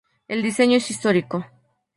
El 0.27 0.41
diseño 0.41 0.77
es 0.77 0.89
histórico. 0.89 1.45